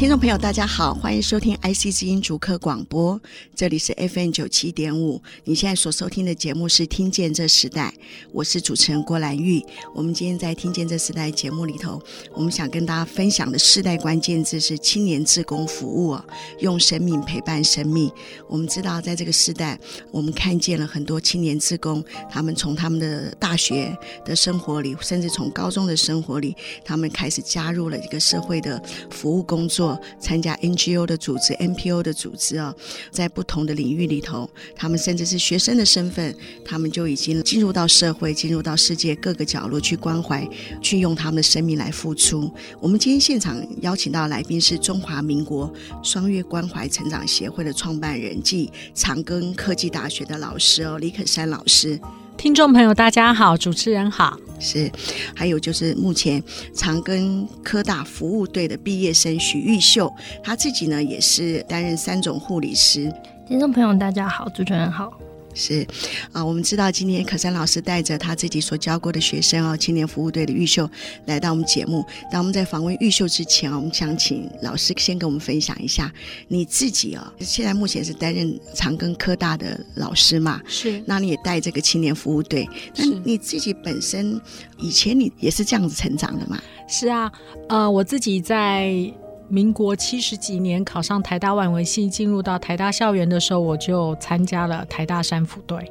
[0.00, 3.20] 听众朋友，大家好，欢迎收听 IC 之音逐客广播，
[3.54, 5.22] 这里是 FM 九七点五。
[5.44, 7.92] 你现在所收听的节目是《听见这时代》，
[8.32, 9.62] 我是主持人郭兰玉。
[9.94, 12.02] 我们今天在《听见这时代》节目里头，
[12.32, 16.18] 我们想跟大家分享的世代关键字是青年志工服务，
[16.60, 18.10] 用生命陪伴生命。
[18.48, 19.78] 我们知道，在这个时代，
[20.10, 23.94] 我们看见了很多青年志工，他们从他们的大学
[24.24, 26.56] 的生活里，甚至从高中的生活里，
[26.86, 29.89] 他们开始加入了一个社会的服务工作。
[30.18, 32.74] 参加 NGO 的组织、NPO 的组织啊，
[33.10, 40.48] 在不同的领域里头，他们甚至是学生的身份，他们就已经进入到社会，进入到世界各个角落去关怀，
[40.80, 42.52] 去用他们的生命来付出。
[42.80, 51.98] 我们今天现场邀请到来宾是中华民国双月关怀成长协会的创办人，暨长庚科技大学的老师哦，李可珊老师。
[52.40, 54.90] 听众朋友，大家好，主持人好，是，
[55.36, 56.42] 还有就是目前
[56.74, 60.10] 长庚科大服务队的毕业生许玉秀，
[60.42, 63.12] 他自己呢也是担任三种护理师。
[63.46, 65.12] 听众朋友，大家好，主持人好。
[65.52, 65.86] 是，
[66.32, 70.88] 啊，我们知道今天可山老师带着他自己所教过的学生哦，青年服务队的玉秀
[71.26, 72.04] 来到我们节目。
[72.30, 76.12] 当我们在访问玉秀之前啊，我们想请老师先跟我们分享一下
[76.48, 77.32] 你自己哦。
[77.40, 80.60] 现在目前是担任长庚科大的老师嘛？
[80.66, 81.02] 是。
[81.04, 84.40] 那你也带这个青年服务队，那你自己本身
[84.78, 86.60] 以前你也是这样子成长的嘛？
[86.86, 87.30] 是啊，
[87.68, 89.12] 呃，我自己在。
[89.50, 95.90] 民国七十几年考上台大外文系，进入到台大校园的时候，我就参加了台大山辅队，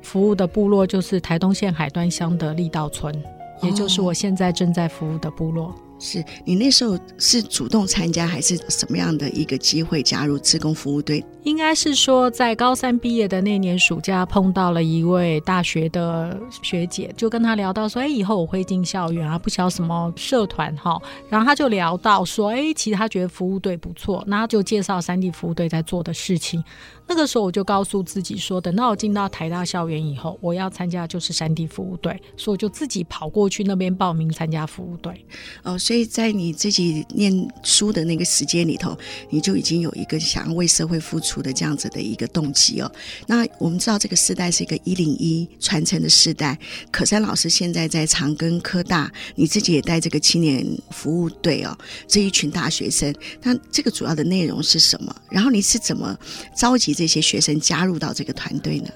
[0.00, 3.14] 服务的部落就是台东县海端乡的力道村，
[3.62, 5.74] 也就是我现在正在服务的部落。
[5.98, 11.22] 是你那时候是主动参加，还是什么样的一个机会加入自工服务队？
[11.46, 26.62] 应该是说，在高三毕业的那年暑假，碰到了一位大学的学姐，就跟她聊到说：“哎，以后我会进校园啊，不晓得什么社团哈。”然后他就聊到说：“哎，其实他觉得服务队不错，那他就介绍山地服务队在做的事情。”
[27.08, 35.24] 那个时候我就告诉自己说：“等到我进到台大校园以后，我要参加就是山地服务队。”所以我就自己跑过去那边报名参加服务队。
[35.62, 37.32] 哦，所以在你自己念
[37.62, 38.98] 书的那个时间里头，
[39.30, 42.90] 你就已经有一个想要为社会付出的这样子的一个动机哦。
[43.26, 46.58] 那我们知道这个时代是一个一零一传承的时代。
[46.90, 51.76] 可山老师现在在长庚科大，你自己也带这个青年服务队哦，
[52.06, 55.14] 这一群大学生，那这个主要的内容是什么？
[55.30, 56.16] 然后你是怎么
[56.56, 58.88] 召集这些学生加入到这个团队呢？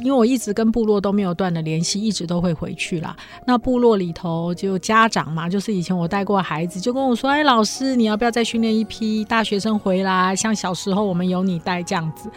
[0.00, 3.16] 因为我一直跟部落都没有断的联系，一直都会回去啦。
[3.46, 10.34] 那部落里头就家长嘛，就是以前我带过孩子，就跟我说：“哎，老师，你要不要再训练一批大学生回来？
[10.34, 12.30] 像小时候我们有你带这样子。”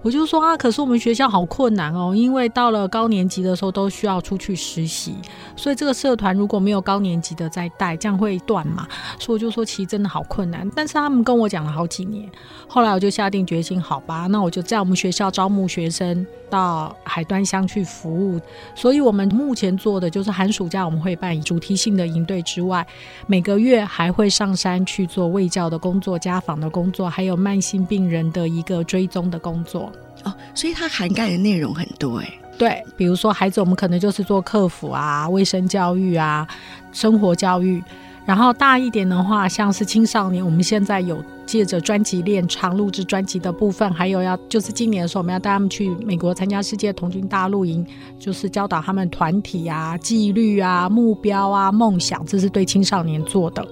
[0.00, 5.16] 我就说啊，可是我们学校好困难哦，因为到了高年级的时候都需要出去实习，
[5.56, 8.86] 所以这个社团如果没有高年级的在带，这样会断嘛。
[9.18, 10.70] 所以我就说，其实真的好困难。
[10.72, 12.30] 但是他们跟我讲了好几年，
[12.68, 18.40] 后来我就下定决心，好吧，那我就在我们学校招募学生到海端乡去服务。
[18.74, 22.86] 所以我们目前做的就是寒暑假我们会办主题性的营队之外，
[23.26, 29.92] 每个月还会上山去做卫教的工作、家访的工作，还有慢性病人的一个追踪的工作。
[30.24, 32.28] 哦，所以它涵盖的内容很多哎。
[32.58, 36.46] 对，比如说孩子，我们可能就是做客服啊、卫生教育啊、
[36.92, 37.82] 生活教育。
[38.28, 47.86] 然后大一点的话，像是青少年，我们现在有借着专辑练唱、录制专辑的部分，还有要就是今年的时候，我们要带他们去美国参加世界童军大露营，
[48.18, 53.66] 就是教导他们团体啊、纪律啊、目标啊、梦想，这是对青少年做的。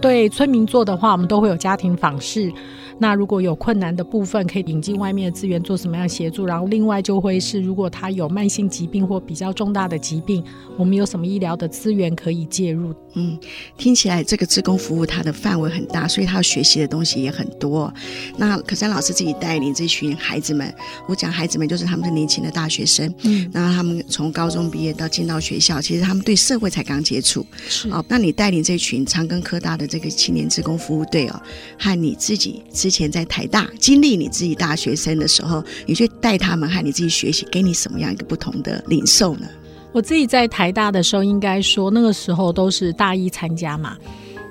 [0.00, 2.52] 对村民做的话，我们都会有家庭访视。
[2.98, 6.46] 那如果有困难的部分，可以引进外面的资源做什么样协助？
[6.46, 10.42] 然后另外就会是，如果他有慢性疾病或比较重大的疾病，
[10.76, 12.94] 我们有什么医疗的资源可以介入？
[13.14, 13.38] 嗯，
[13.76, 17.92] 听起来这个志工服务它的范围很大，所以他要学习的东西也很多。
[18.36, 20.72] 那可山老师自己带领这群孩子们，
[21.06, 27.44] 我讲孩子们就是他们是年轻的大学生，嗯，那他们从高中毕业到进到学校，其实他们对社会才刚接触。
[27.68, 31.42] 是哦，那你带领这群长庚科大的这个青年志工服务队哦，
[31.78, 39.46] 和你自己之前在台大经历你自己大学生的时候，你去带他们和你自己学习，给你什么样一个不同的领受呢？
[39.92, 43.96] 我自己在台大的时候，应该说那个时候都是大一参加嘛，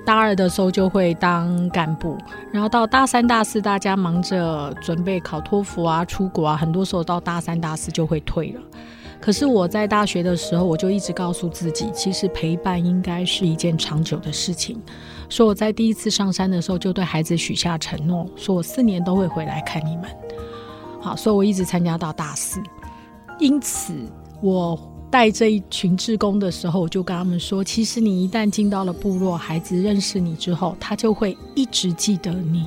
[0.06, 2.16] 大二的时候就会当干部，
[2.50, 8.62] 然后到大三、大四，大家忙着准备考托福啊、出国啊，很多时候到大三、大四就会退了。
[9.20, 14.80] 可是我在大学的时候，我就一直告诉自己，其实陪伴应该是一件长久的事情。
[15.32, 20.04] 说我在第一次上山的时候，就对孩子许下承诺，说我四年都会回来看你们。
[21.00, 22.60] 好，所以我一直参加到大四。
[23.38, 23.94] 因此，
[24.42, 24.78] 我
[25.10, 32.66] 带这一群志工的时候，我就跟他们说，其实你一旦进到了部落，孩子认识你之后，他就会一直记得你。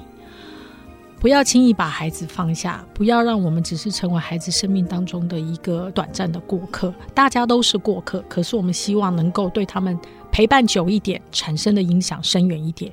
[1.19, 6.91] 不要轻易把孩子放下，不要让我们只是成为孩子生命当中的一个短暂的过客。
[7.13, 9.97] 大家都是过客，可是我们希望能够对他们
[10.35, 12.91] 陪伴久一点，产生的影响深远一点。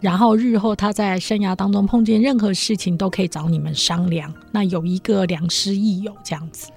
[0.00, 4.34] 然后日后他在生涯当中碰见任何事情，都可以找你们商量。
[4.50, 6.68] 那有一个良师益友这样子，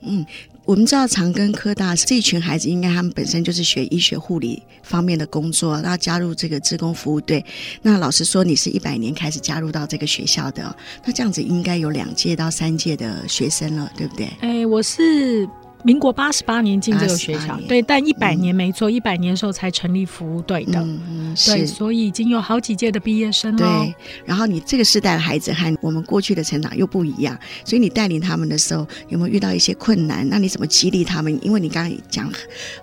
[0.00, 0.26] 嗯。
[0.66, 7.44] 我们知道长庚科大这一群孩子，应该他们本身就是学医学护理方面的工作，然后加入这个职工服务队。
[7.82, 14.28] 那老实说，你是一百年开始加入到这个学校的，那这样子应该有两届到三届的学生了，对不对？
[14.40, 15.48] 哎，我是。
[15.82, 23.58] 民国八十八年进这个学校，对，但一百年没错，一百年的时候才成立服务队的，嗯嗯，对，所以已经有好几届的毕业生了。
[23.58, 23.94] 对，
[24.24, 30.28] 然后你这个时代的孩子和我们过去的成长又不一样，所以你带领他们的时候有没有遇到一些困难？
[30.28, 31.38] 那你怎么激励他们？
[31.42, 32.30] 因为你刚刚讲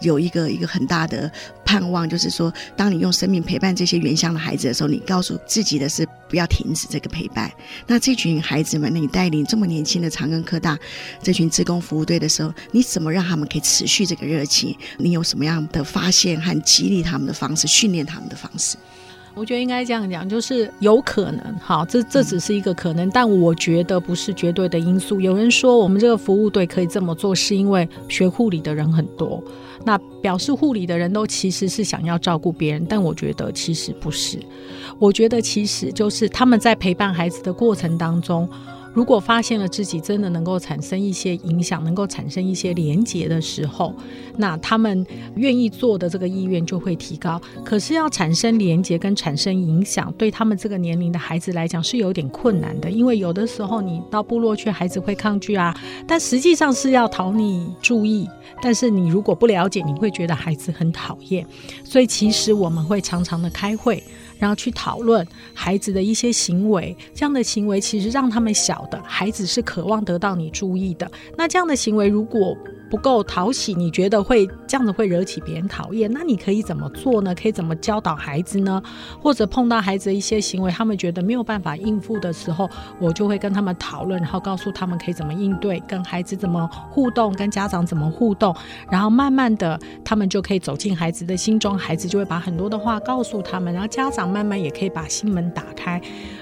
[0.02, 1.32] 有一个一个很大的
[1.68, 7.52] 盼望，就是说，当你用生命陪伴这些原乡的孩子的时候，你告诉自己的是不要停止这个陪伴。
[7.86, 10.75] 那这群孩子们，那你带领这么年轻的长庚科大
[11.22, 12.88] 这群志工服务队的时候，你。
[12.88, 14.74] 怎么让他们可以持续这个热情？
[14.98, 18.78] 你有什么样的发现和激励他们的方式，训练他们的方式？
[19.38, 25.22] 我觉得应该这样讲，就是有可能，好，这这只是一个可能，但我觉得不是绝对的因素。
[25.22, 29.44] 有人说我们这个服务队可以这么做，是因为学护理的人很多，
[29.86, 34.39] 那表示护理的人都其实是想要照顾别人，但我觉得其实不是。
[34.98, 38.50] 我觉得其实就是他们在陪伴孩子的过程当中。
[38.98, 43.94] 如果发现了自己真的能够产生一些影响，能够产生一些连结的时候，
[44.38, 45.06] 那他们
[45.36, 47.40] 愿意做的这个意愿就会提高。
[47.64, 58.28] 可是要产生连结跟产生影响，对他们这个年龄的孩子来讲是有点困难的，因为有的时候你到部落去，孩子会抗拒啊，但实际上是要讨你注意。
[58.64, 61.46] 但是你如果不了解，你会觉得孩子很讨厌。
[61.84, 64.04] 所以其实我们会常常的开会。
[64.39, 71.10] 然后去讨论孩子的一些行为，这样的行为其实让他们晓得，孩子是渴望得到你注意的。
[71.38, 72.57] 那这样的行为如果
[72.89, 77.34] 不够讨喜，你觉得会这样子会惹起别人讨厌，那你可以怎么做呢？
[77.34, 78.81] 可以怎么教导孩子呢？
[79.22, 82.69] 或者碰到孩子一些行为，他们觉得没有办法应付的时候，
[83.00, 88.56] 我就会跟他们讨论，然后告诉他们可以怎么应对，跟孩子怎么互动，跟家长怎么互动，
[88.92, 94.28] 然后慢慢的他们就可以走进孩子的心中，孩子就会把很多的话告诉他们，然后家长。
[94.28, 96.01] 慢慢也可以把心门打开。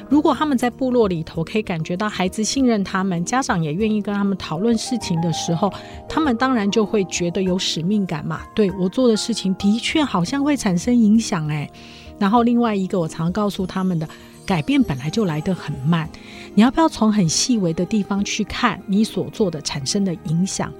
[0.09, 5.73] 如果他们在部落里头可以感觉到孩子信任他们，家长也愿意跟他们讨论事情的时候，
[6.07, 8.41] 他们当然就会觉得有使命感嘛。
[8.55, 11.69] 对，我做的事情的确好像会产生影响哎。
[12.17, 14.07] 然后另外一个我常告诉他们的，
[14.45, 16.09] 改变本来就来得很慢，
[16.53, 20.71] 你要不要从很细微的地方去看你所做的产生的影响？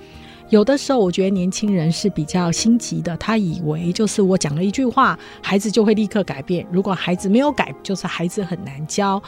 [0.55, 6.65] 有的时候，我觉得年轻人是比较心急的，他以为就是我讲了一句话，孩子就会立刻改变。
[6.71, 9.21] 如果孩子没有改，就是孩子很难教。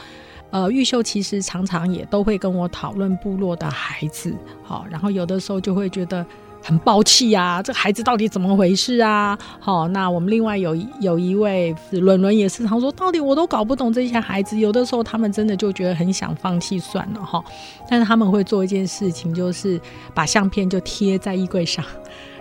[0.48, 6.24] 呃，玉秀其实常常也都会跟我讨论部落的孩子，好，然后有的时候就会觉得。
[6.62, 7.62] 很爆气啊！
[7.62, 9.38] 这孩子到底怎么回事啊？
[9.60, 14.58] 好，那我们另外有有一位伦伦也是常说，到底我都搞不懂这些孩子。
[14.58, 17.42] 有的时候他们真的就觉得很想放弃算了哈，
[17.88, 19.80] 但是他们会做一件事情，就是
[20.14, 21.84] 把相片就贴在衣柜上，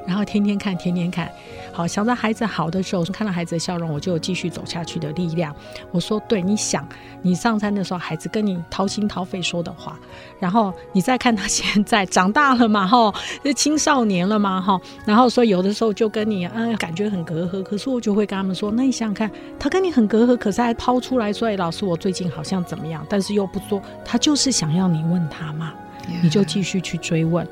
[0.08, 1.30] 然后天天看，天天看。
[1.74, 5.56] 好，想到孩子好的时候，看到孩子的笑容，我就有继续走下去的力量。
[5.92, 6.88] 我说，对，你想，
[7.22, 10.00] 你上山的时候，孩子跟你掏心掏肺说的话，
[10.40, 17.62] 然后你再看他现在长大了嘛，哈，是青少年了嘛，哈，然后说有的时候就跟你，嗯，感觉很隔阂。
[17.62, 25.74] 可是我就会跟他们说，那你想想看，他跟你很隔阂，可是还抛出来说，哎，老师，我最近好像怎么样，但是又不说，他就是想要你问他嘛，
[26.24, 27.48] 你就继续去追问。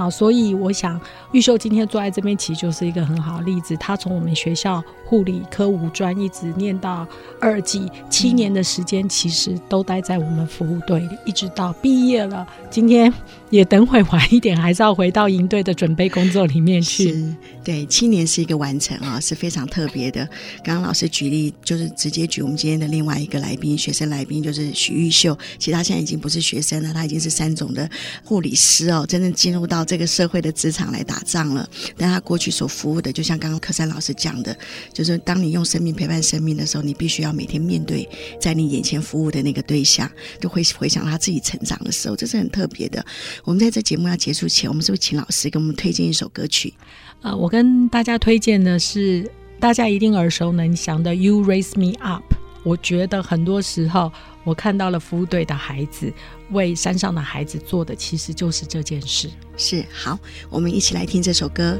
[0.00, 0.98] 好，所以我想
[1.32, 3.76] 玉秀今天坐在这边，其实就是一个很好的例子。
[3.76, 7.06] 他从我们学校护理科五专一直念到
[7.38, 12.48] 二技，七年的时间，其实都待在我们服务队里，一直到毕业了。
[12.70, 13.12] 今天
[13.50, 17.14] 也等会晚一点，还是要回到营队的准备工作里面去。
[17.62, 20.26] 对，七年是一个完成啊，是非常特别的。
[20.64, 25.36] 刚刚老师举例，就是直接举我们今天的另外一个来宾，学生来宾就是许玉秀。
[25.58, 27.88] 其实他现在已经不是学生了，他已经是三种的
[28.24, 29.84] 护理师哦，真正进入到。
[29.90, 31.68] 这个社会的职场来打仗了。
[31.96, 34.56] 但他过去所服务的，就像刚刚可珊老师讲的，
[34.92, 38.08] 就是当你用生命陪伴生命的时候，你必须要每天面对
[38.40, 43.04] 在你眼前服务的那个对象，就会回想他自己成长的时候，这是很特别的。
[43.44, 46.74] 我们在这节目要结束前，我们是不是请老师给我们推荐一首歌曲？
[47.22, 52.22] 呃，我跟大家推荐的是大家一定耳熟能详的《You Raise Me Up》。
[52.62, 54.12] 我觉得很多时候，
[54.44, 56.12] 我看到了服务队的孩子
[56.50, 59.30] 为山上的孩子做的，其实就是这件事。
[59.56, 60.18] 是，好，
[60.50, 61.78] 我们一起来听这首歌。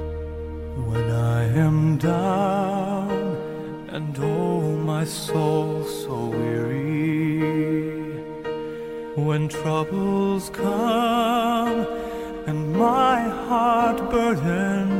[0.88, 3.11] When I am down
[3.93, 8.00] and oh my soul so weary
[9.26, 11.86] When troubles come
[12.46, 15.00] and my heart burdened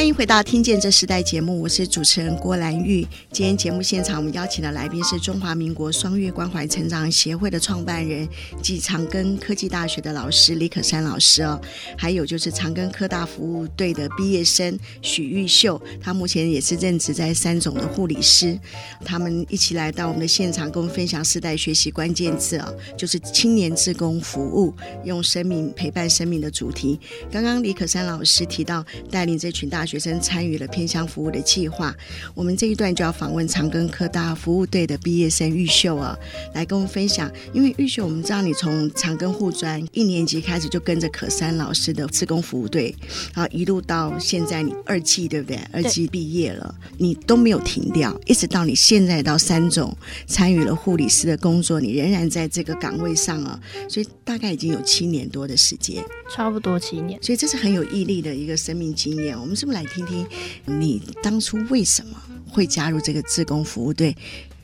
[0.00, 3.06] 欢迎回到《听见这时代》节目，我是主持人郭兰玉。
[3.30, 8.26] 今天节目现场，我们邀请的来宾是中华民国双月关怀成长协会的创办人
[8.62, 11.60] 暨长庚科技大学的老师李可珊老师哦，
[11.98, 18.58] 还有就是长庚科大服务队的毕业生许玉秀，他目前也是任职在三总的护理师。
[19.04, 24.72] 他们一起来到我们的现场，跟我们分享世代学习关键字哦，就是青年志工服务，
[25.04, 26.98] 用生命陪伴生命的主题。
[27.30, 31.92] 刚刚李可珊老师提到，带领这群大学学生参与了偏乡服务的计划，
[32.32, 36.16] 我们这一段就要访问长庚科大服务队的毕业生玉秀啊，
[36.54, 37.28] 来跟我们分享。
[37.52, 42.94] 因为玉秀，我们知道你从长庚护专一年级开始就跟着可山老师的自工服务队，
[43.34, 45.58] 然后一路到现在你二季对不对？
[45.72, 49.94] 二季毕业了，你都没有停掉，一直到你现在到三总
[50.28, 59.38] 参与了护理师的工作，你仍然在这个岗位上啊，所以大概已经有七年多的时间，差不多七年，所以这是很有毅力的一个生命经验。
[59.38, 59.84] 我们是来？
[59.90, 60.24] 听听
[60.66, 62.16] 你当初为什么
[62.48, 64.16] 会加入这个自工服务队，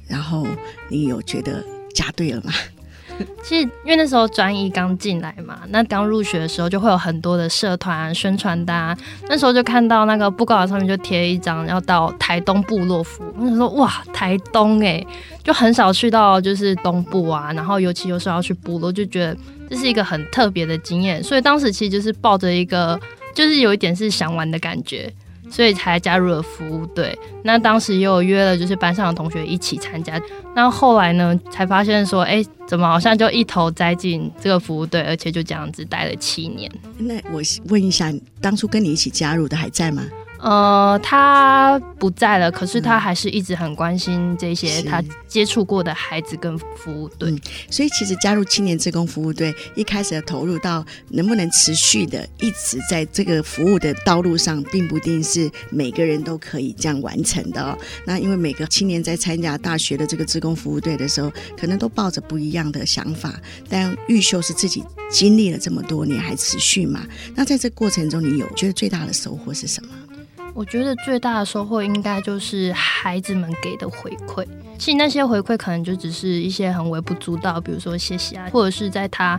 [0.07, 0.47] 然后
[0.89, 2.53] 你有觉得加对了吗？
[3.43, 8.97] 其实因为那时候专一刚进来嘛，那刚入学的时候就会有很多的社团宣传单，
[9.29, 15.05] 那时候就看到那个布告上面就贴一张要到台东部落服务，我就说哇，台东哎、
[15.43, 19.37] 就很少去到就是东部啊，然后尤其有时候要去部落，就觉得
[19.69, 23.01] 这是一个很特别的经验，所以当时其实就是抱着一个。
[23.37, 25.13] 就是有一点是想玩的感觉，
[25.51, 27.17] 所以才加入了服务队。
[27.45, 30.19] 那当时又约了，就是班上的同学一起参加。
[30.55, 36.73] 那后来呢，才发现说，哎、怎么好像就一头栽进这个服务队，而且就这样子待了七年。
[36.97, 40.03] 那我问一下，当初跟你一起加入的还在吗？
[40.39, 47.31] 呃，他不在了，可是他还是一直很关心这些他接触过的孩子跟服务队。
[47.31, 47.41] 嗯，
[47.71, 57.77] 所以其实加入青年志工服务队，一开始的投入到能不能持续的一直在这个服务的道路上，并不一定是每个人都可以这样完成的哦。
[58.05, 63.35] 那因为每个青年在参加大学的这个志工服务队的时候，可能都抱着不一样的想法。
[63.69, 67.05] 但玉秀是自己经历了这么多年还持续嘛？
[67.35, 69.91] 那在这过程中，你有觉得最大的收获是什么？
[70.57, 74.43] 我觉得最大的收获应该就是孩子们给的回馈。
[74.79, 79.39] 其实那些回馈可能就只是一些很微不足道，比如说谢谢啊，或者是在他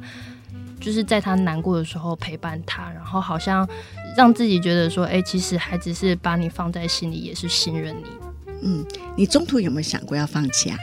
[0.79, 3.67] 就是在他难过的时候陪伴他，然后好像
[4.15, 8.05] 让自己觉得说，哎，其实孩子是把你放在心里，也是信任你。
[8.61, 10.77] 嗯，你中途有没有想过要放弃啊？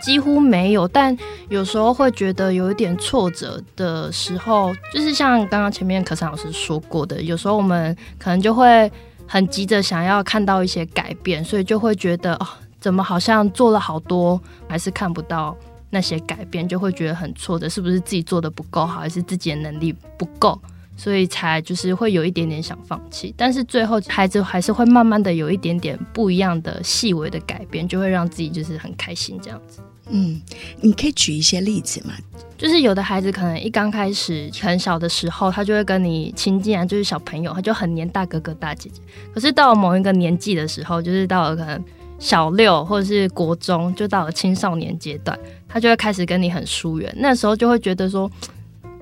[0.00, 1.16] 几乎没有，但
[1.48, 8.88] 有时候会觉得有一点挫折的时候，就是像刚刚前面可山老师说过的，有时候我们可能就会。
[9.28, 12.46] 很急着想要看到一些改变，所以就会觉得哦，
[12.80, 15.54] 怎么好像做了好多，还是看不到
[15.90, 20.58] 那些改变，就会觉得很挫折，是不是自己做的不够好，还是自己的能力不够，
[20.96, 23.34] 所以才就是会有一点点想放弃。
[23.36, 29.80] 但是最后孩子还是会慢慢的有一点点不一样的细微的改变，就会让自己就是很开心这样子。
[30.10, 30.40] 嗯，
[30.80, 32.14] 你可以举一些例子吗？
[32.56, 39.00] 就是有的孩子可能一刚开始很小的时候，他就会跟你亲近啊，就是小朋友，他就很黏大哥哥大姐姐。
[39.32, 41.84] 可是到了某一个年纪的时候，就是到了可能
[42.18, 45.38] 小六或者是国中，就到了青少年阶段，
[45.68, 47.14] 他就会开始跟你很疏远。
[47.18, 48.28] 那时候就会觉得说，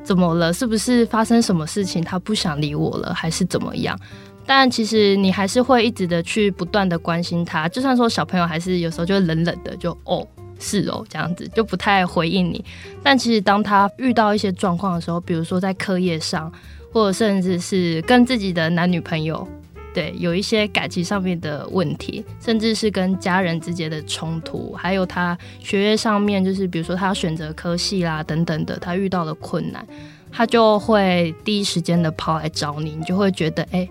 [0.05, 0.53] 怎么了？
[0.53, 2.05] 是不是发生什么事情？
[2.05, 3.99] 他不想理我了，还是怎么样？
[4.45, 10.27] 但其实你还是会一直的去不断的关心他，就算说小朋友还是有时候就冷冷的就哦。
[10.59, 12.65] 是哦，这样子就不太回应你。
[13.03, 16.53] 但其实当他遇到一些状况的时候，比如说在课业上，
[16.93, 19.47] 或者甚至是跟自己的男女朋友，
[19.93, 29.87] 对，有一些感情上面的问题，甚至是跟家人之间的冲突，还有他学业上面，就是比如说他选择科系啦等等的，他遇到的困难，
[30.33, 33.89] 他就会第一时间的跑来找你，你就会觉得，哎，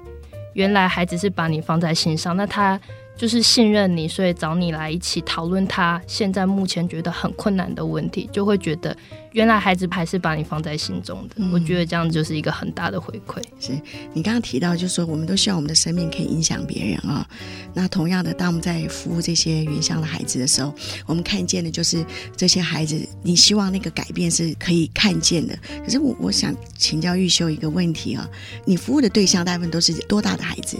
[0.53, 2.79] 原来孩子是把你放在心上，那他。
[3.17, 8.95] 就是信任你，所以找你来一起讨论他现在目前觉得很困难的问题，就会觉得
[9.31, 11.35] 原来孩子还是把你放在心中的。
[11.37, 13.41] 嗯、我觉得这样就是一个很大的回馈。
[13.59, 13.71] 是
[14.13, 17.35] 你刚刚提到，就是说我们都希望我们的生命可以影响别人啊、哦。
[17.73, 20.73] 那同样的，当我们在服务这些原乡的孩子的时候，
[21.05, 22.05] 我们看见的就是
[22.35, 25.57] 这些孩子，你希望那个改变是可以看见的。
[25.83, 28.31] 可是我我想请教玉秀一个问题啊、哦，
[28.65, 30.77] 你服务的对象大部分都是多大的孩子？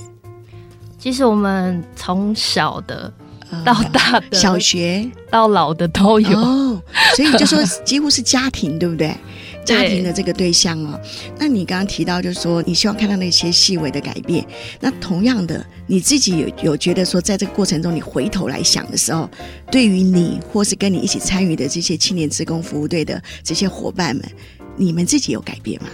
[1.05, 3.13] 其实我们从小的
[3.63, 6.81] 到大的，呃、小学到老的都有，哦，
[7.15, 9.15] 所以就说几乎是家庭，对不对？
[9.63, 10.99] 家庭的这个对象哦。
[11.37, 14.43] 那你刚刚提到，就是说你希望看到那些细微的改变。
[14.79, 19.29] 那同样的，你自己有有觉得说，在这个过程中，你回头来想的时候，
[19.69, 24.25] 对于你或是跟你一起参与的这些青年职工服务队的这些伙伴们，
[24.75, 25.89] 你们自己有改变吗？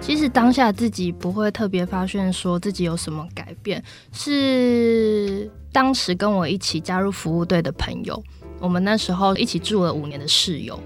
[0.00, 8.22] 其实当下自己不会特别发现说自己有什么改变，是当时跟我一起加入服务队的朋友，
[8.58, 10.80] 我们那时候一起住了五年的室友。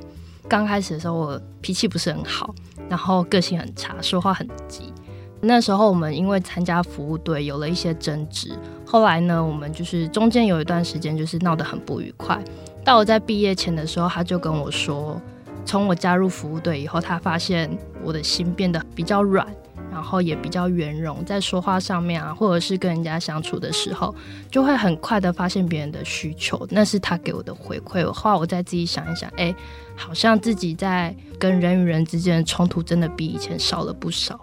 [0.49, 2.53] 刚开始的时候，我脾气不是很好，
[2.89, 4.93] 然后个性很差，说话很急。
[5.41, 12.43] 那时候我们因为参加服务队有了一些争执，后来呢，我们就是中间有一段时间就是闹得很不愉快。
[12.85, 15.21] 到我在毕业前的时候，他就跟我说。
[15.65, 17.71] 从我加入服务队以后，他发现
[18.03, 19.47] 我的心变得比较软，
[19.91, 24.15] 然后也比较圆融，在说话上面啊，或者是跟人家相处的时候，
[24.51, 28.05] 就会很快的发现别人的需求，那是他给我的回馈。
[28.13, 29.55] 后来我再自己想一想，哎，
[29.97, 34.39] 好像自己在跟人与人之间的冲突，真的比以前少了不少。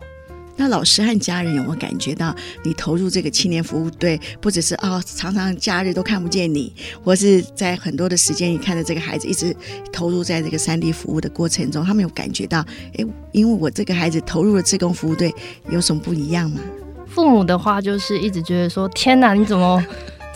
[0.60, 2.36] 那老师和家人有没有感觉到
[2.66, 9.56] 你投入这个青年服务队，不只是哦，常常假日都看不见你，或是在很多的时间，你看着这个孩子一直
[9.90, 12.60] 投入在这个三 D 服务的过程中，他们有感觉到，
[12.98, 15.34] 哎，因为我这个孩子投入了自工服务队，
[15.72, 16.60] 有什么不一样吗？
[17.08, 19.82] 父母的话就是一直觉得说，天哪，你怎么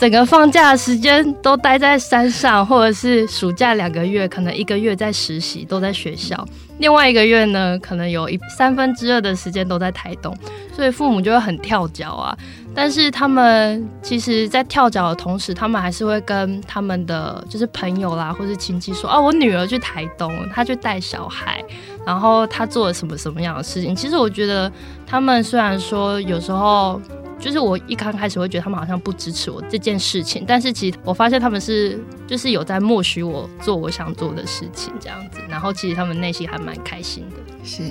[0.04, 6.46] 整个放假的时间都待在山上，或者是暑假两个月，可能一个月在实习，都在学校。
[6.76, 10.36] 另外一个月呢，可能有一三分之二的时间都在台东，
[10.76, 12.36] 所以父母就会很跳脚啊。
[12.74, 21.64] 但是他们其实，在跳脚的同时，他们还是会跟他们的就是朋友啦，或是亲戚说：“啊，我女儿去台东，她去带小孩，
[22.04, 24.70] 然后她做了什么什么样的事情。”其实我觉得，
[25.06, 27.00] 他们虽然说有时候。
[27.44, 37.36] 就是我一刚开始会觉得他们好像不支持我这件事情，但是其实我发现他们是就是有在默许我做我想做的事情这样子，然后其实他们内心还蛮开心的。
[37.62, 37.82] 是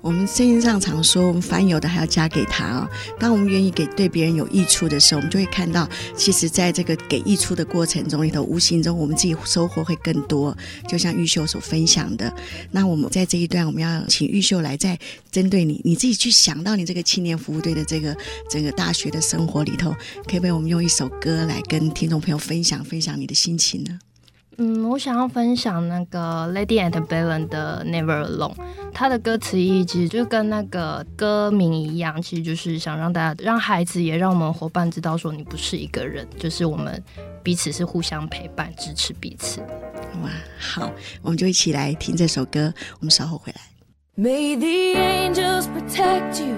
[0.00, 2.88] 我们圣经上常说，我们凡有的还要加给他哦。
[3.18, 10.56] 当我们愿意给对别人有益处的时候，我们就会看到，其实在这个给益处的过程中里头，无形中我们自己收获会更多。
[10.88, 12.32] 就像玉秀所分享的，
[12.70, 14.98] 那我们在这一段，我们要请玉秀来再
[15.30, 18.16] 针对你，你自己去想到你这个青年服务队的这个
[18.48, 19.90] 整个大学的生活里头，
[20.26, 23.98] 可不可以我们用一首歌来跟听众朋友分享分享你的心情呢？
[24.60, 28.56] 嗯，我想要分享那个 Lady Antebellum 的 Never Alone，
[28.92, 37.00] 它的歌词意义其实就跟那个歌名一样，其实就是想让大家、让孩子也让我们伙伴知道说你不是一个人，就是我们
[37.40, 39.60] 彼此是互相陪伴、支持彼此。
[40.24, 40.90] 哇，好，
[41.22, 43.60] 我们就一起来听这首歌，我们稍后回来。
[44.16, 46.56] May the angels protect you,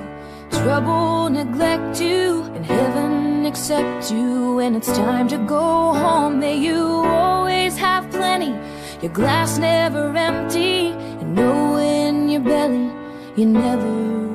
[0.50, 6.38] trouble neglect you, and heaven accept you when it's time to go home.
[6.40, 8.54] May you always have plenty,
[9.02, 12.90] your glass never empty, and know in your belly
[13.36, 14.29] you're never.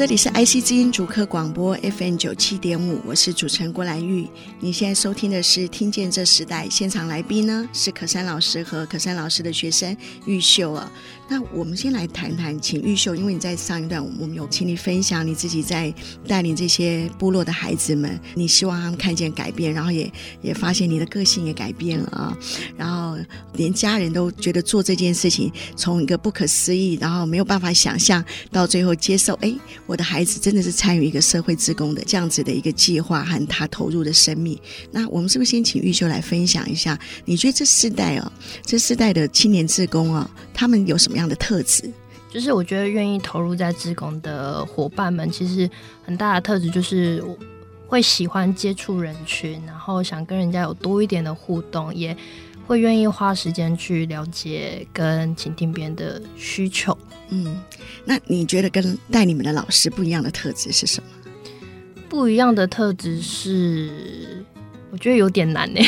[0.00, 4.26] 这里是 IC 之音主客广播 FM 九七点五，我是主持人郭兰玉。
[4.58, 10.90] 你现在收听的是《听见这时代》，现场来宾呢是可山老师和可山老师的学生玉秀啊。
[11.28, 15.94] 那我们先来谈谈，请玉秀，因为你在上一段我们有请你分享你自己在
[16.26, 20.10] 带领这些部落的孩子们，你希望他们看见改变，然后也
[20.40, 22.36] 也发现你的个性也改变了啊，
[22.74, 23.18] 然后
[23.52, 29.54] 连家人都觉得做这件事情从一个不可思议，然后没有办法想象，到最后接受，哎，
[29.90, 34.56] 我的孩子真的是参与一个社会志工的这样子的一个计划和他投入的生命。
[34.92, 36.96] 那我们是不是先请玉秀来分享一下？
[37.24, 38.32] 你觉得这世代哦，
[38.64, 41.90] 这世代的青年志工哦，他们有什么样的特质？
[42.32, 45.68] 就是我觉得愿意投入在志工的伙伴们，其实
[46.04, 47.20] 很大的特质就是
[47.88, 52.16] 会喜欢接触人群，然后想跟人家有多一点的互动，也
[52.70, 56.96] 会愿意花时间去了解跟倾听别人的需求。
[57.30, 57.60] 嗯，
[58.04, 61.08] 那你觉得跟带你们的老师不一样的特质是什么？
[62.08, 64.44] 不一样的特质是，
[64.92, 65.80] 我觉得有点难呢。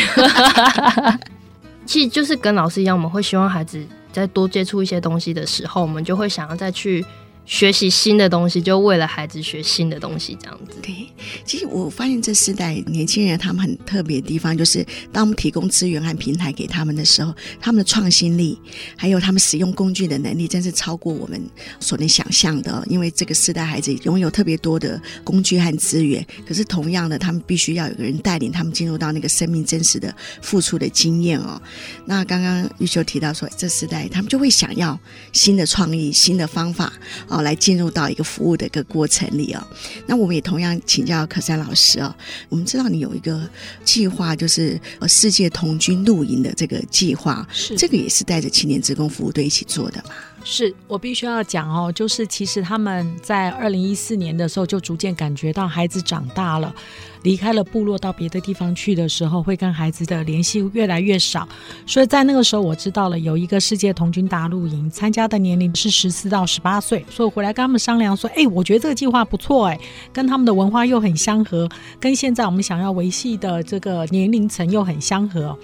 [1.86, 3.80] 其实就是跟老师一样，我们会希望孩子。
[4.10, 7.02] 在多接触一些东西的时候，我们就会想要再去
[7.44, 10.76] 学习新的东西，就为了孩子学新的东西，这样子。
[10.80, 11.08] 对，
[11.44, 18.58] 其实我发现这世代年轻人他们很特别的地方，就是当我们提供资源和平台给他们的时候，他们的创新力，
[18.96, 21.40] 还有他们使用工具的能力，真是超过我们
[21.80, 22.82] 所能想象的。
[22.88, 31.60] 因为这个世代孩子拥有特别多的工具和资源，可是同样的，他们必须要有个人带领他们进入到那个生命真实的付出的经验哦。
[32.06, 34.98] 那刚刚玉秀提到说，这世代他们就会想要
[35.32, 36.92] 新的创意、新的方法。
[37.32, 39.66] 哦，来进入到一个服务的一个过程里哦。
[40.06, 42.14] 那我们也同样请教可山老师哦。
[42.50, 43.48] 我们知道你有一个
[43.84, 50.14] 计划，就是呃世界童军露营的这个计划，是这个也是带着青年职工服务队一起做的嘛？
[50.44, 56.74] 是我必须要讲哦，就是其实他们在二零一四年的时候就逐渐感觉到孩子长大了。
[57.22, 61.48] 离开了部落到别的地方去的时候，会跟孩子的联系越来越少。
[61.86, 67.06] 所以在那个时候，我知道了有一个世界童军大露营，参加的年龄是十四到十八岁。
[67.08, 69.78] 所以回来跟他们商量说：“哎，我觉得这个计划不错，哎，
[70.12, 71.68] 跟他们的文化又很相合，
[72.00, 75.56] 跟现在我们想要维系的这个年龄层又很相合。”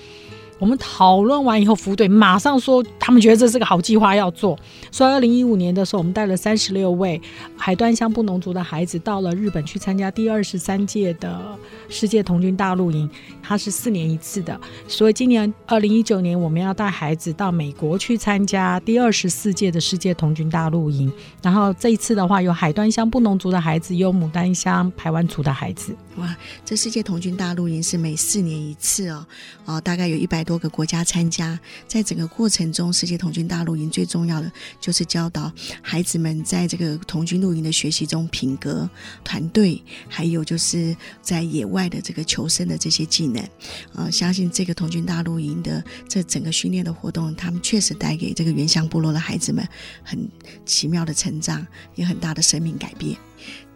[0.59, 4.59] 我们讨论完以后，服务队马上说他们觉得这是个好计划要做。
[4.91, 7.21] 所以，二零一五年的时候，我们带了三十六位
[7.57, 11.41] 海端乡布农族的孩子到了日本去参加第二十三届的
[11.89, 13.09] 世界童军大露营。
[13.41, 21.11] 它是四年一次的，所以今年二零一九年我们要带孩子到美国去参加第二十四届的世界童军大露营。
[21.41, 25.97] 然后这一次的话，有海端乡布农族的孩子，有牡丹乡排湾族的孩子。
[26.17, 29.25] 哇，这世界童军大露营是每四年一次哦，
[29.65, 31.61] 哦，大概有一百多个国家参加。
[31.87, 38.89] 在整个过程中，世界童军大露营最重要的就是教导孩子们在这个童军露营的学习中品格、
[39.23, 43.47] 团队，还有就是在野外的这个求生的这些技能。
[43.95, 49.69] 呃，相信这个童军大露营的这整个训练的活动，他们确实带给这个原乡部落的孩子们
[50.03, 50.27] 很
[50.65, 53.15] 奇妙的成长，也很大的生命改变。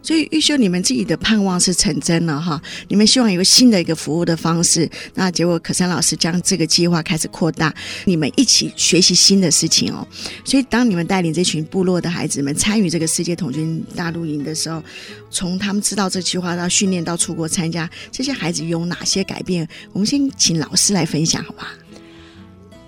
[0.03, 2.61] 所以玉秀，你们自己的盼望是成真了哈！
[2.89, 10.05] 你们希望有个新的一个服务的方式，那结果可珊老师将这个计划开始扩大，你们一起学习新的事情哦。
[10.43, 14.83] 所以当你们带领这群部落的孩子们参与这个世界童军大露营的时候，
[15.31, 19.65] 从他们知道这计划到训练到出国参加，这些孩子有哪些改变？
[19.93, 21.71] 我们先请老师来分享，好吧？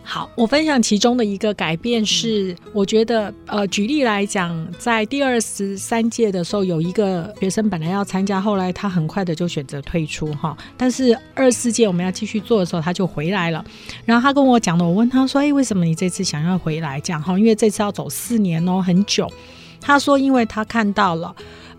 [0.07, 10.55] 好，我分享其中的一个改变是，我觉得，呃，举例来讲，在第二十三届的时候，有一个学生本来要参加，后来他很快的就选择退出哈。
[10.77, 13.65] 但是二十四届我们要继续做的时候，他就回来了。
[14.05, 19.27] 然后他跟我讲的，我问他说：“哎，为什么你这次想要回来？”讲哈，因为这次要走四年哦，很久。
[19.81, 21.35] 他说：“因为他看到了。”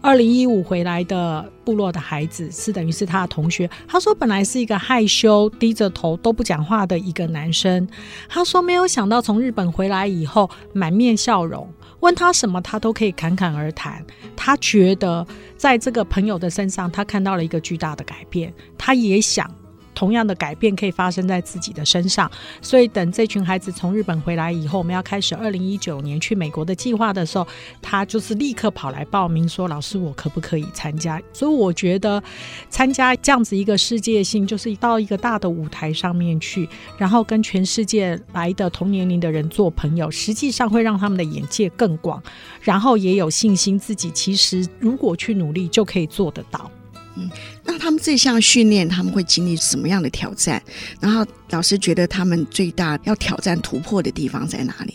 [0.07, 3.69] 二零一五回来的部落的孩子是等于是他的同学。
[3.89, 7.89] 他说本来是一个害羞、低着头都不讲话的一个男生。
[8.29, 14.07] 他说没有想到从日本回来以后满面笑容，问他什么他都可以侃侃而谈。
[14.37, 19.53] 他觉得在这个朋友的身上他看到了一个巨大的改变，他也想。
[19.97, 22.31] 同样的改变可以发生在自己的身上，
[22.61, 27.49] 所以等这群孩子从日本回来以后，我们要开始二零一九年去美国的计划的时候，
[27.81, 32.23] 他就是立刻跑来报名说：“老师，我可不可以参加？”所以我觉得
[32.69, 42.23] 参加这样子一个世界性，就是到一个大的舞台上面去，然后跟全世界来的同年龄的人做朋友，实际上会让他们的眼界更广，
[42.61, 46.71] 然后也有信心自己其实如果去努力就可以做得到。
[47.17, 47.31] 嗯，
[47.65, 50.63] 那他们这项训练他们会经历什么样的挑战？
[51.01, 54.95] 然后老师觉得他们最大要挑战突破的地方在哪里？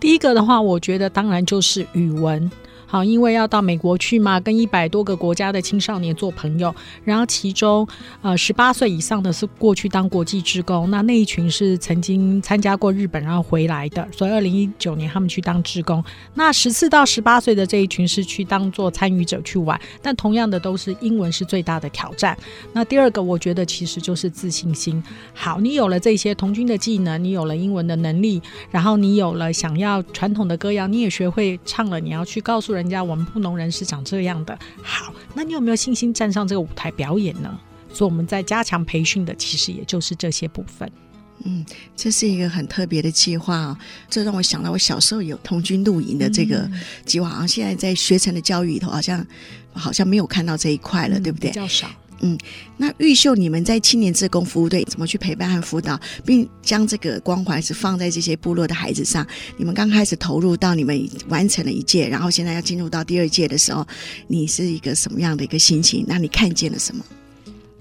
[0.00, 2.50] 第一个的话，我觉得当然就是语文。
[2.90, 6.74] 好，因为要到美国去嘛，跟一百多个国家的青少年做朋友，
[7.04, 7.86] 然后其中
[8.22, 16.02] 呃十八岁以上的是过去当国际职工，那那一群是曾经参加过日本然后回来的，所以二零一九年他们去当职工。
[16.32, 22.34] 那十四到十八岁的这一群是去当做参与者去玩，但同样的都是英文是最大的挑战。
[22.72, 25.02] 那第二个我觉得其实就是自信心。
[25.34, 32.88] 好，你有了这些童军的技能，你有了英文的能力，然后你有了想要传统的歌谣，你也学会唱了，你要去告诉人。
[32.88, 34.58] 家我们布农人是长这样的。
[34.82, 37.60] 好，那你有没有信心站上这个舞台表演呢？
[37.92, 40.90] 所以我们在加强培训的，其实也就是这些部分。
[41.44, 41.64] 嗯，
[41.94, 43.78] 这是一个很特别的计划啊！
[44.10, 46.68] 这让我想到我小时候有童军露营的这个
[47.04, 49.24] 计划，好像、嗯、现在在学成的教育里头，好像
[49.72, 51.50] 好像没有看到这一块了，嗯、对不对？
[51.50, 51.88] 比较少。
[52.20, 52.36] 嗯，
[52.76, 59.26] 那玉秀，你们在青年志工服务队怎么去陪伴和辅导，并将这个关怀是放在这些部落的孩子上？
[59.56, 63.86] 你们刚开始投入到你们完成了一届，然后现在要进入到第二届的时候，
[64.26, 66.04] 你是一个什么样的一个心情？
[66.08, 67.04] 那你看见了什么？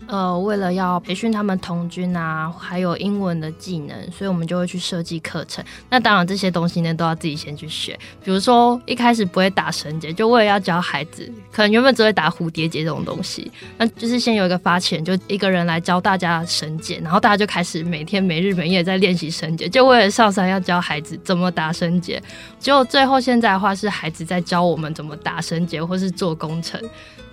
[0.08, 5.64] 呃，为了要培训他们童军啊，还有英文的技能，所以我们就会去设计课程。
[5.90, 8.00] 那当然这些东西呢，都要自己先去学。
[8.24, 22.24] 比如说一开始不会打绳结，就为了要教孩子，可能原本只会打蝴蝶结这种东西，那就是先有一个发起人，就一个人来教大家绳结，然后大家就开始每天没日没夜在练习绳结，就为了上山要教孩子怎么打绳结。
[22.60, 26.82] 结果最后现在的话是孩子在教我们怎么打绳结，或是做工程。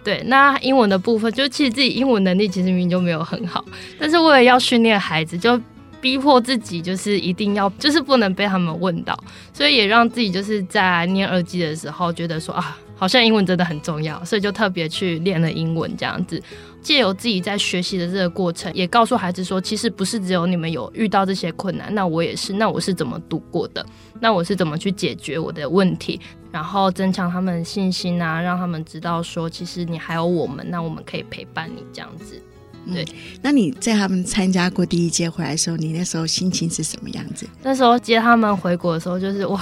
[0.05, 3.65] 对，那英文的部分，就其实自己英文能力其实明明就没有很好，
[3.99, 5.59] 但是为了要训练孩子，就
[6.01, 9.19] 逼迫自己，就是一定要，就是不能被他们问到，
[9.55, 16.41] 所以也让自己就是在念二技的时候，觉得说啊，好像英文真的很重要，所以就特别去练了英文这样子。
[16.83, 23.85] 借由自己在学习的这个过程，也告诉孩子说，其实不是只有你们有遇到这些困难，那我也是，那我是怎么度过的？
[24.21, 26.21] 那我是怎么去解决我的问题？
[26.55, 32.41] 然后增强他们的信心啊，让他们知道说，其实你还有我们，那我们可以陪伴你这样子。
[32.87, 33.09] 对，嗯、
[33.43, 37.45] 那你在他们参加过第一届回来的时候，你那时候心情是什么样子？
[37.61, 39.61] 那时候接他们回国的时候，就是哇。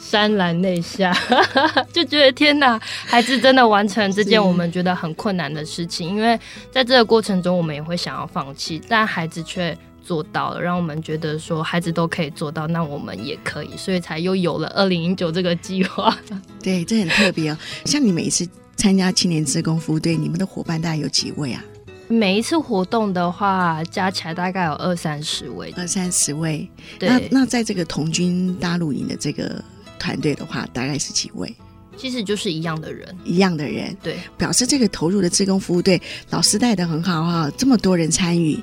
[0.00, 1.12] 潸然泪下，
[1.92, 6.08] 就觉得天哪，孩子真的完成这件我们觉得很困难的事情。
[6.08, 6.38] 因为
[6.70, 9.76] 在这个过程中，我们也会想要放弃，但孩子却
[10.08, 16.16] 做到了，让我们觉得说孩子都可以做到，那我们也可以，所以才又有了二零一九这个计划。
[16.62, 17.58] 对，这很特别哦。
[17.84, 21.62] 像你每一次参加青年志工服务队，你们的伙伴大概有几位啊？
[22.08, 26.66] 每一次活动的话，加起来大概有二三十位，二三十位。
[26.98, 29.62] 对，那那在这个童军大陆营的这个。
[30.00, 31.52] 团队的话，大概是几位？
[31.98, 38.58] 其实就是一样的人，一样的人，对，表示这个投入的志工服务队，老师带的很好哈，这么多人参与，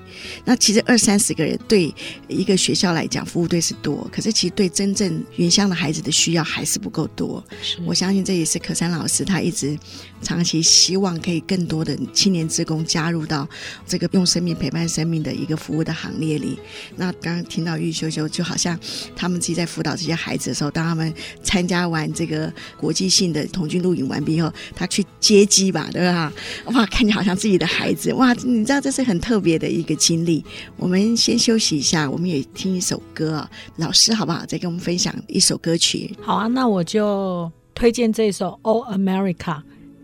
[0.46, 1.94] 那其实二三十个人对
[2.28, 7.44] 一个学校来讲，服务队是多，可是其实对真正原乡的孩子的需要还是不够多。
[7.86, 9.78] 我相信这也是可山老师他一直
[10.22, 13.48] 长期希望可以更多的青年职工加入到
[13.86, 16.58] 这个用生命陪伴生命的一个服务的行列里。
[16.96, 18.80] 那刚刚听到玉秀秀，就好像
[19.16, 26.32] 他们自己在辅导这些孩子的时候，当他们参加完这个国际性的童军露营完毕以后，他去接机吧，对吧？
[26.74, 30.44] 哇，看你好像自己的孩子，哇，你知道这是很特别的一个经历。
[30.78, 34.46] 我们先休息一下，我们也听一首歌，老师好不好？
[34.46, 36.16] 再跟我们分享一首歌曲。
[36.22, 39.36] 好啊，那我就推荐这首《All America》。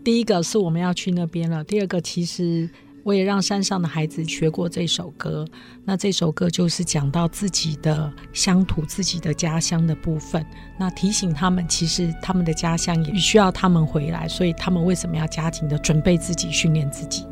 [0.04, 2.68] 第一个是我们要去那边了，第二个其实。
[3.04, 5.46] 我也让山上的孩子学过这首歌，
[5.84, 10.44] 那这首歌就是讲到自己的乡土、自己的家乡的部分，
[10.78, 17.26] 那提醒他们，其实他们的家乡也需要他们回来，所以他们为什么要加紧的准备自己、训练自己？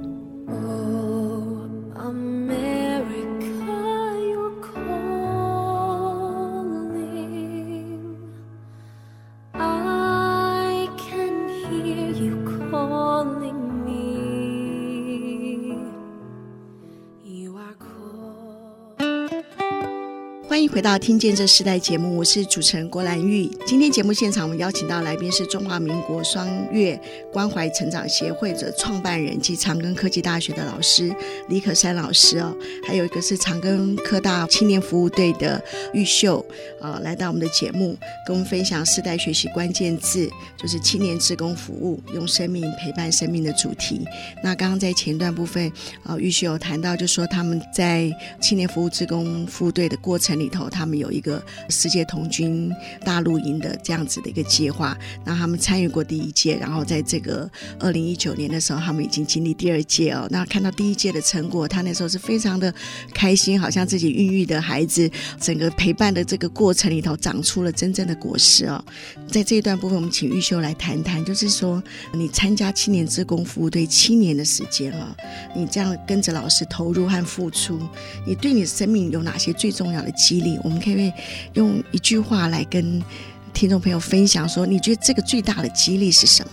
[20.73, 23.51] 回到听见这时代节目，我是主持人郭兰玉。
[23.67, 26.99] 今天节目现场，我们邀请到来宾是中华民国双月
[27.33, 31.13] 关怀成长协会的创办人及长庚科技大学的老师
[31.49, 32.57] 李可珊老师哦，
[32.87, 35.61] 还有一个是长庚科大青年服务队的
[35.93, 36.45] 玉秀，
[36.81, 44.07] 呃，来到我们的节目，跟我们分享世代学习关键字，就是青年志工服务，用生命陪伴生命的主题。
[44.41, 45.71] 那刚刚在前段部分，
[46.05, 48.09] 呃，玉秀有谈到，就说他们在
[48.41, 50.60] 青年服务志工服务队的过程里头。
[50.69, 52.71] 他们有一个世界童军
[53.05, 60.27] 大陆营的这样子的一个计划，那他们参与过第一届，然后在这个二零一九年的时候，他们已经经历第二届哦。
[60.31, 62.75] 那看到第一届的成果，他那时候是非常的
[63.15, 68.85] 开心，好像自己孕育的孩子，整个陪伴的这个过程里头长出了真正的果实哦。
[69.29, 75.07] 在这一段部分，我们请玉秀来谈谈，就是说你参加青年志工服务队七年的时间哦，
[75.55, 77.79] 你这样跟着老师投入和付出，
[78.27, 80.50] 你对你生命有哪些最重要的激励？
[80.63, 81.13] 我们可以
[81.55, 83.03] 用一句话来跟
[83.53, 86.53] 听众朋友分享，说你觉得这个最大的激励是什么？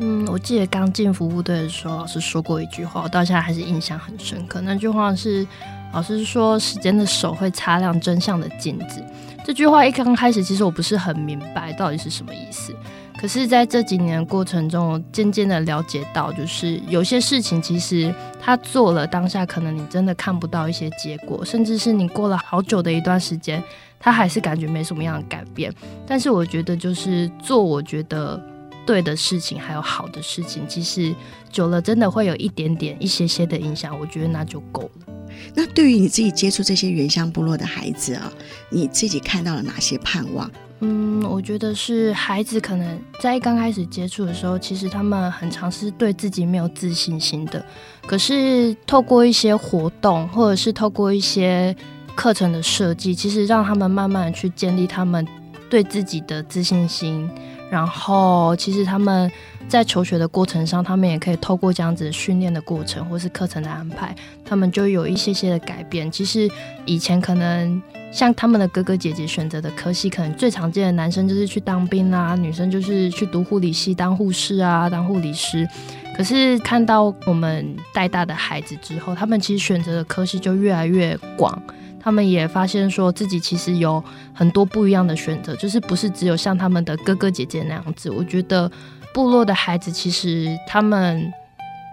[0.00, 4.60] 嗯，我记得刚进服务队的时候，老师说过一句话，我到现在还是印象很深刻。
[4.62, 5.46] 那句话是，
[5.92, 9.04] 老师说：“时间的手会擦亮真相的镜子。”
[9.44, 12.74] 这句话一刚开始，其实我不是很明白到底是什么意思。
[13.22, 23.62] 可是，在这几年过程中，我渐渐的了解到，就是有些事情，其实他做了当下，可能你真的看不到一些结果，甚至是你过了好久的一段时间，
[24.00, 25.72] 他还是感觉没什么样的改变。
[26.04, 28.44] 但是，我觉得就是做我觉得
[28.84, 31.14] 对的事情，还有好的事情，其实
[31.48, 33.96] 久了真的会有一点点、一些些的影响。
[34.00, 35.14] 我觉得那就够了。
[35.54, 38.32] 那对于你自己接触这些原乡部落的孩子啊，
[38.68, 40.50] 你自己看到了哪些盼望？
[40.84, 47.64] 嗯，我觉得是孩子可能在刚开始接触的时候，其实他们很常是对自己没有自信心的。
[48.04, 51.74] 可是透过一些活动，或者是透过一些
[52.16, 55.24] 课程的设计，其实让他们慢慢去建立他们
[55.70, 57.30] 对自己的自信心。
[57.70, 59.30] 然后，其实他们
[59.68, 64.12] 在求学的过程上，他们也可以透过这样子训练的过程，或是课程的安排，
[64.44, 66.10] 他们就有一些些的改变。
[66.10, 66.50] 其实
[66.86, 67.80] 以前可能。
[68.12, 75.66] 像他们的哥哥姐姐选择的科系，可能最常见的男生就是去当兵啊，女生就是去读护理系当护士啊，当护理师。
[76.14, 81.60] 可是看到我们带大的孩子之后，他们其实选择的科系就越来越广，
[81.98, 84.02] 他们也发现说自己其实有
[84.34, 88.10] 很多不一样的选择，就是不是只有像他们的哥哥姐姐那样子。
[88.10, 88.70] 我觉得
[89.14, 91.32] 部落的孩子其实他们。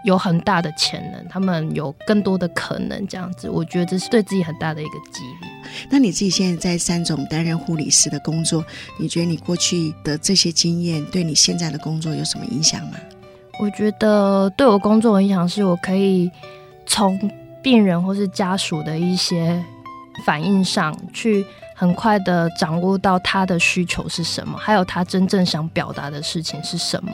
[0.04, 5.48] 有很大的潜能，他们有更多的可能，这样子，我觉得这是对自己很大的一个激励。
[5.90, 8.64] 那你自己现在在三总担任护理师的工作，
[8.98, 12.98] 你觉得你过去的这些经验对你现在的工作有什么影响吗？
[13.60, 16.32] 我觉得对我工作的影响是我可以
[16.86, 17.20] 从
[17.62, 19.62] 病人或是家属的一些
[20.26, 27.12] 反应上去很快的掌握到他的需求是什么，还有他真正想表达的事情是什么。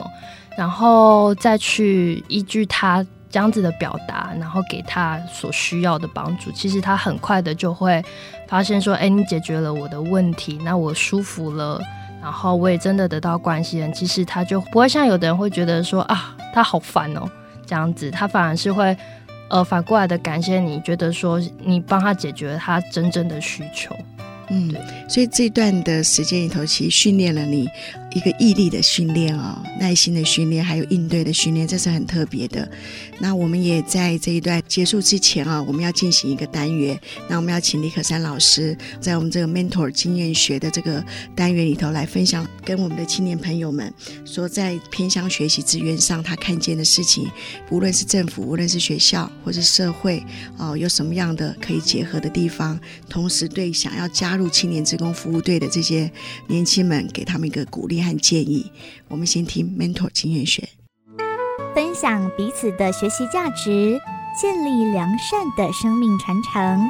[0.56, 6.50] 然后再去依据他这样子的表达，然后给他所需要的帮助。
[6.52, 8.02] 其实他很快的就会
[8.48, 11.80] 发现说：“哎，你解决了我的问题，那我舒服了，
[12.22, 17.28] 然后我也真的得到关心。”其实他就不会像有的人会觉得说：“啊，他好烦哦。”
[17.66, 18.96] 这样子，他反而是会
[19.48, 23.94] 呃反过来的感谢你，觉得说你帮他解决了他真正的需求。
[24.48, 24.72] 嗯，
[25.08, 27.68] 所以这段的时间里头，其实训练了你。
[28.16, 32.66] 一个毅力的训练哦，耐心的训练，还有应对的训练，这是很特别的。
[33.18, 36.98] 那我们也在这一段结束之前啊，我们要进行一个单元。
[37.28, 43.92] 那我们要请李可珊老师在我们这个 mentor 经验学的这个单元里头来分享，跟我们的青年朋友们
[44.24, 47.30] 说，在偏向学习资源上，他看见的事情，
[47.68, 50.24] 无论是政府，无论是学校，或是社会
[50.56, 52.80] 哦，有什么样的可以结合的地方。
[53.10, 56.10] 同时，对想要加入青年职工服务队的这些
[56.46, 58.05] 年轻们，给他们一个鼓励。
[58.06, 58.70] 和建议，
[59.08, 60.68] 我们先听 mentor 经验学，
[61.74, 64.00] 分享彼此的学习价值，
[64.40, 66.88] 建立良善的生命传承。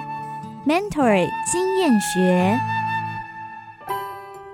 [0.66, 2.58] mentor 经验学，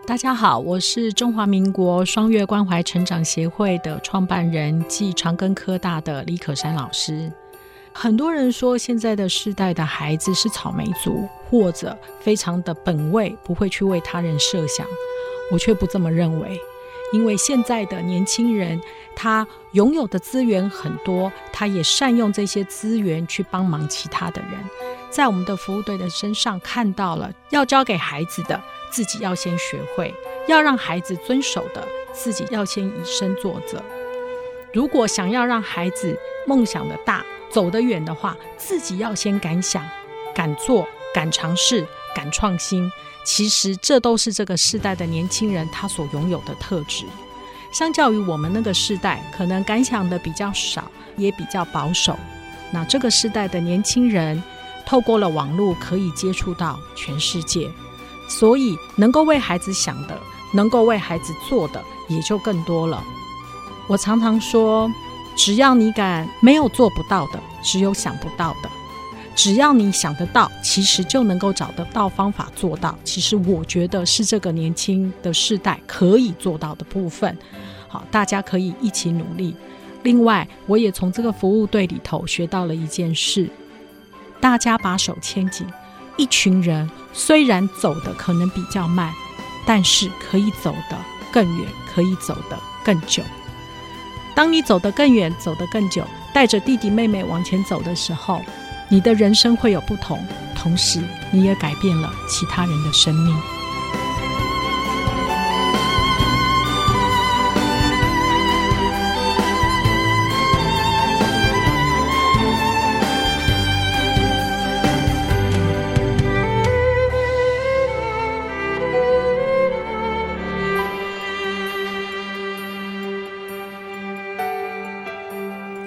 [0.07, 7.33] 大家好，我是中华民国双月关怀成长协会的创办人，暨长庚科大的李可山老师。
[7.95, 14.87] 很多人说现在的世代的孩子是草莓族，或者非常的本位，不会去为他人设想。
[15.53, 16.59] 我却不这么认为，
[17.13, 18.81] 因为现在的年轻人，
[19.15, 24.53] 他拥有的资源很多，他也善用这些资源去帮忙其他的人。
[25.11, 28.59] 在我们的服务队的身上看到了，要教给孩子的，
[28.91, 30.11] 自己要先学会；
[30.49, 33.83] 要让孩子遵守的，自己要先以身作则。
[34.73, 39.87] 如果想要让孩子梦想的大、走得远的话，自己要先敢想、
[40.35, 42.91] 敢做、敢尝试、敢创新。
[43.25, 47.05] 其实这都是这个世代的年轻人他所拥有的特质。
[47.73, 50.85] 相较于我们那个世代，可能敢想的比较少，
[51.17, 52.19] 也比较保守。
[52.71, 54.43] 那这个世代的年轻人，
[54.85, 57.71] 透过了网络，可以接触到全世界，
[58.29, 60.19] 所以能够为孩子想的，
[60.53, 63.03] 能够为孩子做的，也就更多了。
[63.89, 64.91] 我常常说，
[65.35, 68.69] 只要你敢，没有做不到的，只有想不到的。
[69.35, 72.97] 只要你想得到，其实就能够找得到方法做到。
[73.03, 77.37] 其实我觉得是这个年轻的世代可以做到的部分。
[77.89, 79.55] 好，大家可以一起努力。
[80.03, 83.49] 另外，我也从这个服务队里头学到了一件事：
[84.41, 85.67] 大家把手牵紧，
[86.17, 89.13] 一群人虽然走得可能比较慢，
[89.67, 90.97] 但是可以走得
[91.33, 93.23] 更远，可以走得更久。
[94.35, 98.41] 当你走得更远，走得更久，带着弟弟妹妹往前走的时候，
[98.93, 100.23] 你的人生会有不同，
[100.55, 101.01] 同时
[101.31, 103.35] 你也改变了其他人的生命。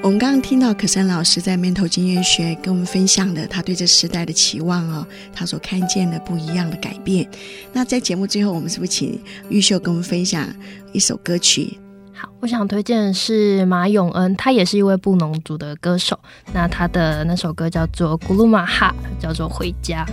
[0.06, 7.28] 我们刚刚听到可珊老师在面头经验学跟我们分享的他对这时代的期望哦，他所看见的不一样的改变。
[7.74, 10.48] 那在节目最后，我们是不是请玉秀跟我们分享
[10.94, 11.76] 一首歌曲？
[12.14, 16.20] 好，我想推荐的是马永恩，他也是一位布农族的歌手。
[16.54, 20.06] 那他的那首歌叫做《古鲁玛哈》，叫做《回家》。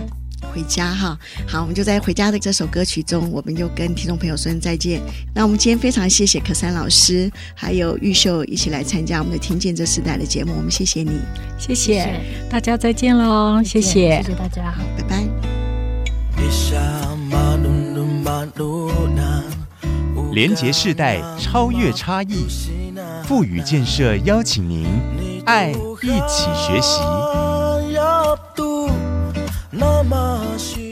[0.53, 1.17] 回家哈。
[1.47, 5.01] 好，我们就在回家的这首歌曲中，我们就跟听众朋友说声再见。
[5.33, 11.11] 那我们今天非常谢谢可珊老师，还有玉秀一起来参加我们的《听见这时代》的节目，我们谢谢你，
[11.57, 12.19] 谢谢
[12.49, 15.23] 大家，再见喽，谢谢，谢谢大家，好，拜拜。
[20.33, 22.47] 连结世代，超越差异，
[23.23, 24.87] 富予建设邀请您，
[25.45, 26.99] 爱一起学习。
[29.75, 30.82] 那么喜